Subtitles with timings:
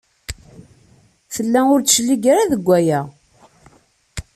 [1.33, 2.99] Tella ur d-teclig ara seg waya.